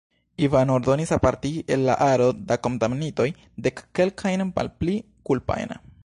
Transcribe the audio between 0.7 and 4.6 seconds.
ordonis apartigi el la aro da kondamnitoj dekkelkajn